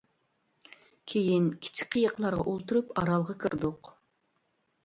كېيىن 1.11 1.51
كىچىك 1.65 1.91
قېيىقلارغا 1.97 2.47
ئولتۇرۇپ، 2.53 2.97
ئارالغا 3.03 3.37
كىردۇق. 3.45 3.93